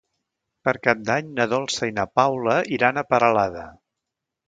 Per 0.67 0.73
Cap 0.87 1.03
d'Any 1.09 1.29
na 1.41 1.47
Dolça 1.53 1.91
i 1.91 1.95
na 1.99 2.07
Paula 2.19 2.59
iran 2.79 2.99
a 2.99 3.07
Peralada. 3.15 3.71